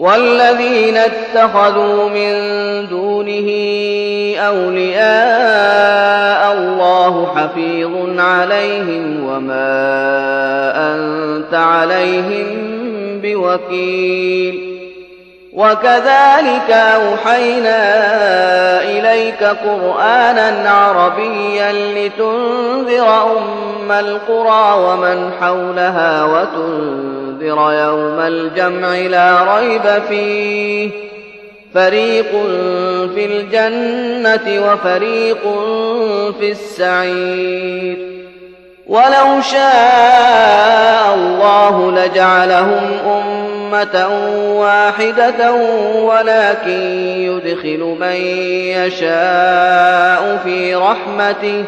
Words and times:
والذين 0.00 0.96
اتخذوا 0.96 2.08
من 2.08 2.32
دونه 2.88 3.50
أولياء 4.38 5.00
الله 6.52 7.26
حفيظ 7.36 8.20
عليهم 8.20 9.26
وما 9.28 9.72
أنت 10.94 11.54
عليهم 11.54 12.46
بوكيل. 13.22 14.70
وكذلك 15.52 16.70
أوحينا 16.70 17.82
إليك 18.82 19.44
قرآنا 19.44 20.70
عربيا 20.70 21.72
لتنذر 21.72 23.22
أم 23.22 23.92
القرى 23.92 24.74
ومن 24.78 25.32
حولها 25.40 26.24
وتنذر 26.24 27.19
يوم 27.42 28.20
الجمع 28.20 28.96
لا 28.96 29.56
ريب 29.56 30.02
فيه. 30.08 30.90
فريق 31.74 32.30
في 33.14 33.26
الجنة 33.26 34.72
وفريق 34.72 35.42
في 36.40 36.50
السعير. 36.50 37.96
ولو 38.86 39.40
شاء 39.52 41.14
الله 41.14 41.92
لجعلهم 41.92 42.98
أمة 43.06 44.08
واحدة 44.60 45.52
ولكن 45.94 46.80
يدخل 47.16 47.96
من 48.00 48.16
يشاء 48.76 50.40
في 50.44 50.74
رحمته. 50.74 51.64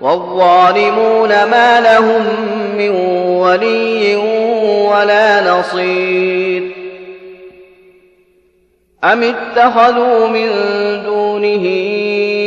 والظالمون 0.00 1.28
ما 1.28 1.80
لهم 1.80 2.24
من 2.78 2.90
ولي 3.40 4.16
ولا 4.90 5.50
نصير. 5.50 6.62
أم 9.04 9.22
اتخذوا 9.22 10.28
من 10.28 10.48
دونه 11.04 11.64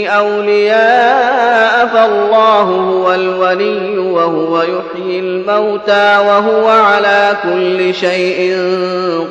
أولياء 0.09 1.87
فالله 1.87 2.61
هو 2.61 3.13
الولي 3.13 3.97
وهو 3.97 4.61
يحيي 4.61 5.19
الموتى 5.19 6.17
وهو 6.17 6.67
على 6.67 7.37
كل 7.43 7.93
شيء 7.93 8.57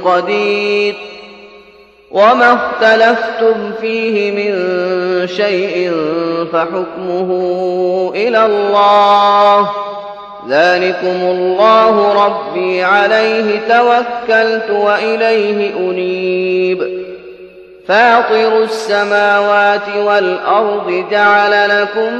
قدير. 0.04 0.94
وما 2.10 2.52
اختلفتم 2.54 3.72
فيه 3.80 4.30
من 4.30 4.56
شيء 5.26 5.92
فحكمه 6.52 7.30
إلى 8.14 8.46
الله 8.46 9.68
ذلكم 10.48 11.20
الله 11.22 12.24
ربي 12.26 12.82
عليه 12.84 13.60
توكلت 13.68 14.70
وإليه 14.70 15.76
أنيب 15.76 17.00
فاطر 17.88 18.62
السماوات 18.62 19.96
والأرض 19.96 21.04
جعل 21.10 21.80
لكم 21.80 22.14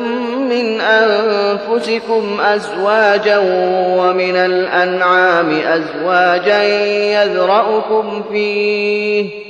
من 0.49 0.81
أنفسكم 0.81 2.41
أزواجا 2.41 3.39
ومن 3.99 4.37
الأنعام 4.37 5.51
أزواجا 5.51 6.63
يذرأكم 7.23 8.23
فيه 8.33 9.50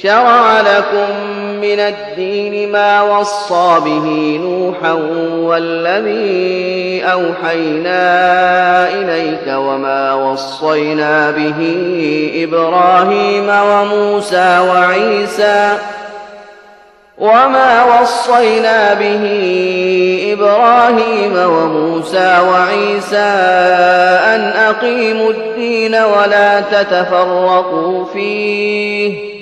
شرع 0.00 0.60
لكم 0.60 1.08
من 1.60 1.80
الدين 1.80 2.72
ما 2.72 3.02
وصى 3.02 3.80
به 3.84 4.38
نوحا 4.42 4.92
والذي 5.32 7.02
أوحينا 7.04 8.88
إليك 8.88 9.46
وما 9.48 10.14
وصينا 10.14 11.30
به 11.30 11.60
إبراهيم 12.34 13.48
وموسى 13.48 14.58
وعيسى 14.58 15.78
وما 17.18 18.00
وصينا 18.00 18.94
به 18.94 19.24
إبراهيم 20.32 21.36
وموسى 21.36 22.40
وعيسى 22.48 23.32
أن 24.34 24.40
أقيموا 24.40 25.30
الدين 25.30 25.94
ولا 25.94 26.60
تتفرقوا 26.60 28.04
فيه 28.04 29.41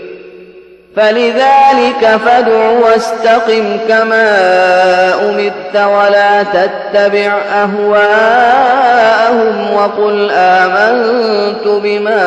فلذلك 0.95 2.19
فادع 2.25 2.69
واستقم 2.69 3.77
كما 3.87 4.29
أمرت 5.29 5.75
ولا 5.75 6.43
تتبع 6.43 7.37
أهواءهم 7.53 8.93
وقل 9.73 10.31
آمنت 10.31 11.67
بما 11.67 12.21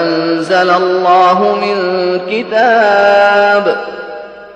أنزل 0.00 0.70
الله 0.70 1.56
من 1.60 1.76
كتاب 2.30 3.76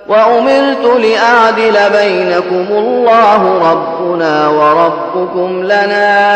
وأمرت 0.07 0.85
لأعدل 0.85 1.77
بينكم 1.99 2.65
الله 2.69 3.71
ربنا 3.71 4.47
وربكم 4.47 5.63
لنا 5.63 6.35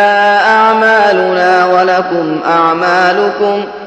أعمالنا 0.49 1.65
ولكم 1.65 2.39
أعمالكم 2.45 3.63
ۖ 3.63 3.86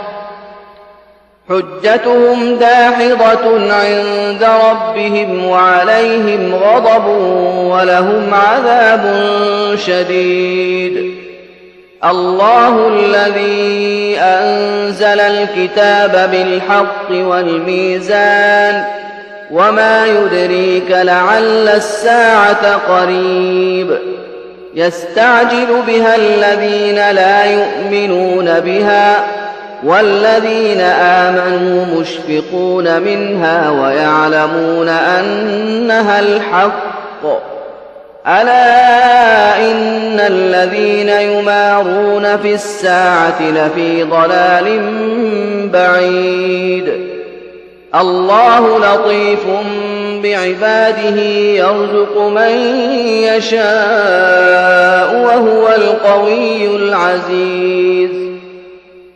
حجتهم 1.51 2.55
داحضة 2.55 3.73
عند 3.73 4.47
ربهم 4.69 5.45
وعليهم 5.45 6.55
غضب 6.55 7.07
ولهم 7.71 8.33
عذاب 8.33 9.15
شديد. 9.85 11.15
الله 12.05 12.87
الذي 12.87 14.17
أنزل 14.19 15.19
الكتاب 15.19 16.29
بالحق 16.31 17.11
والميزان 17.11 18.83
وما 19.51 20.05
يدريك 20.05 20.91
لعل 20.91 21.67
الساعة 21.67 22.75
قريب. 22.75 23.97
يستعجل 24.75 25.81
بها 25.87 26.15
الذين 26.15 26.95
لا 26.95 27.45
يؤمنون 27.45 28.59
بها 28.59 29.40
والذين 29.83 30.81
آمنوا 30.81 31.85
مشفقون 31.85 33.01
منها 33.01 33.69
ويعلمون 33.69 34.87
أنها 34.89 36.19
الحق. 36.19 37.25
ألا 38.27 39.71
إن 39.71 40.19
الذين 40.19 41.09
يمارون 41.09 42.37
في 42.37 42.53
الساعة 42.53 43.41
لفي 43.41 44.03
ضلال 44.03 44.79
بعيد. 45.73 47.11
الله 47.95 48.79
لطيف 48.79 49.45
بعباده 50.23 51.21
يرزق 51.55 52.17
من 52.17 52.51
يشاء 53.23 55.15
وهو 55.15 55.67
القوي 55.67 56.65
العزيز. 56.75 58.30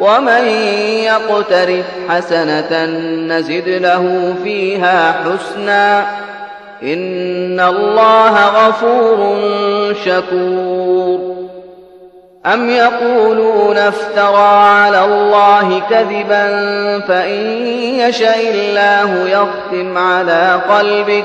ومن 0.00 0.46
يقترف 1.04 1.84
حسنة 2.08 2.84
نزد 3.28 3.68
له 3.68 4.34
فيها 4.44 5.12
حسنا 5.12 6.06
إن 6.82 7.60
الله 7.60 8.46
غفور 8.46 9.34
شكور. 10.04 11.34
أم 12.46 12.70
يقولون 12.70 13.76
افترى 13.76 14.58
على 14.58 15.04
الله 15.04 15.82
كذبا 15.90 16.46
فإن 17.08 17.66
يشأ 17.76 18.50
الله 18.50 19.28
يختم 19.28 19.98
على 19.98 20.60
قلبك 20.68 21.24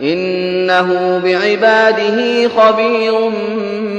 إنه 0.00 1.20
بعباده 1.24 2.48
خبير 2.48 3.30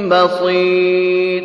بصير. 0.08 1.44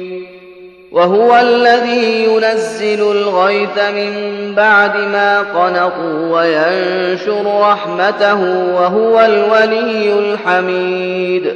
وهو 0.92 1.38
الذي 1.38 2.24
ينزل 2.24 3.12
الغيث 3.12 3.78
من 3.96 4.14
بعد 4.56 4.96
ما 4.96 5.40
قنطوا 5.40 6.40
وينشر 6.40 7.60
رحمته 7.62 8.44
وهو 8.76 9.20
الولي 9.20 10.14
الحميد. 10.20 11.54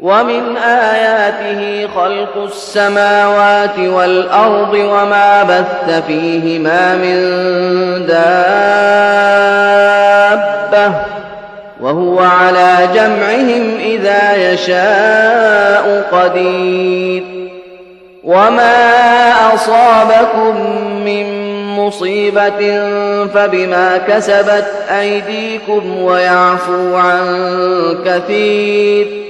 ومن 0.00 0.56
آياته 0.56 1.88
خلق 1.94 2.36
السماوات 2.44 3.78
والأرض 3.78 4.74
وما 4.74 5.42
بث 5.42 6.02
فيهما 6.06 6.96
من 6.96 7.16
دابة. 8.06 8.40
وهو 11.82 12.18
على 12.18 12.88
جمعهم 12.94 13.78
إذا 13.80 14.52
يشاء 14.52 16.08
قدير. 16.12 17.22
وما 18.24 19.54
أصابكم 19.54 20.60
من 21.04 21.50
مصيبة 21.76 22.88
فبما 23.26 24.00
كسبت 24.08 24.66
أيديكم 24.90 26.02
ويعفو 26.02 26.96
عن 26.96 27.20
كثير. 28.06 29.29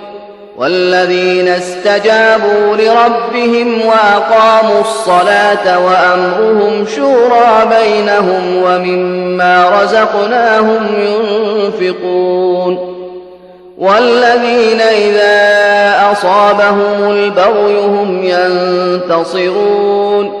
والذين 0.61 1.47
استجابوا 1.47 2.75
لربهم 2.77 3.81
وأقاموا 3.85 4.81
الصلاة 4.81 5.79
وأمرهم 5.85 6.85
شورى 6.95 7.69
بينهم 7.79 8.63
ومما 8.63 9.81
رزقناهم 9.81 10.87
ينفقون 10.97 12.77
والذين 13.77 14.81
إذا 14.81 16.11
أصابهم 16.11 17.11
البغي 17.11 17.79
هم 17.85 18.23
ينتصرون 19.03 20.40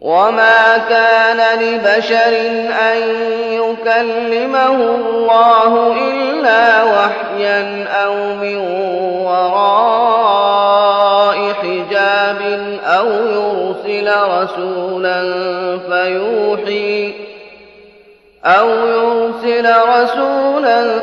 وما 0.00 0.78
كان 0.88 1.60
لبشر 1.60 2.32
أن 2.92 2.98
يكلمه 3.52 4.74
الله 4.74 5.92
إلا 5.92 6.84
وحيا 6.84 7.84
أو 7.88 8.14
من 8.14 8.56
وراء 9.26 10.32
حجاب 11.52 12.40
أو 12.84 13.06
يرسل 13.06 14.10
رسولا 14.28 15.20
فيوحي 15.90 17.14
أو 18.44 18.68
يرسل 18.68 19.66
رسولا 19.88 20.98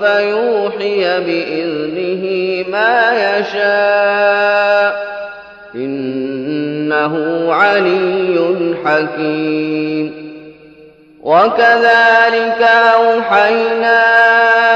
فيوحي 0.00 1.20
بإذنه 1.20 2.24
ما 2.70 3.12
يشاء 3.38 5.10
إنه 7.06 7.54
علي 7.54 8.74
حكيم. 8.84 10.30
وكذلك 11.22 12.68
أوحينا 12.94 14.02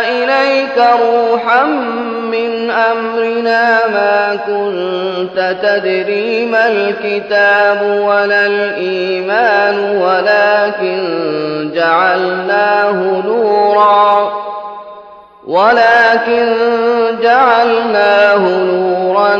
إليك 0.09 0.79
روحا 0.79 1.65
من 2.33 2.71
أمرنا 2.71 3.87
ما 3.87 4.37
كنت 4.47 5.57
تدري 5.63 6.47
ما 6.47 6.69
الكتاب 6.69 7.83
ولا 7.83 8.47
الإيمان 8.47 9.97
ولكن 9.97 11.01
جعلناه 11.75 13.23
نورا. 13.27 14.44
ولكن 15.47 16.55
جعلناه 17.23 18.65
نورا 18.65 19.37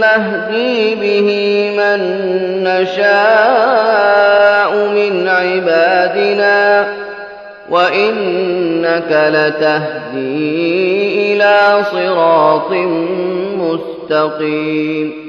نهدي 0.00 0.94
به 0.94 1.28
من 1.78 2.00
نشاء 2.64 4.06
من 4.74 5.28
عبادنا 5.28 6.86
وإنك 7.70 9.10
لتهدي 9.32 10.56
إلى 11.32 11.84
صراط 11.92 12.72
مستقيم. 13.58 15.26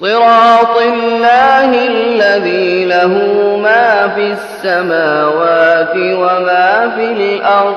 صراط 0.00 0.76
الله 0.76 1.86
الذي 1.86 2.84
له 2.84 3.14
ما 3.62 4.08
في 4.08 4.32
السماوات 4.32 5.96
وما 5.96 6.92
في 6.96 7.04
الأرض 7.04 7.76